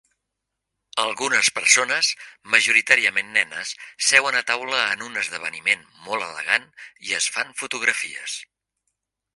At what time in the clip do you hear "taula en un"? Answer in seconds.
4.53-5.21